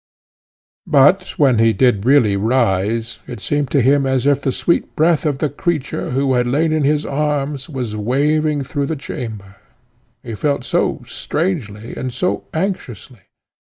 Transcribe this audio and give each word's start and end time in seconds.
But, 0.87 1.37
when 1.37 1.59
he 1.59 1.73
did 1.73 2.07
really 2.07 2.35
rise, 2.35 3.19
it 3.27 3.39
seemed 3.39 3.69
to 3.69 3.81
him 3.83 4.07
as 4.07 4.25
if 4.25 4.41
the 4.41 4.51
sweet 4.51 4.95
breath 4.95 5.27
of 5.27 5.37
the 5.37 5.47
creature, 5.47 6.09
who 6.09 6.33
had 6.33 6.47
lain 6.47 6.73
in 6.73 6.83
his 6.83 7.05
arms, 7.05 7.69
was 7.69 7.95
waving 7.95 8.63
through 8.63 8.87
the 8.87 8.95
chamber 8.95 9.57
he 10.23 10.33
felt 10.33 10.63
so 10.65 11.03
strangely 11.05 11.95
and 11.95 12.11
so 12.13 12.45
anxiously. 12.51 13.21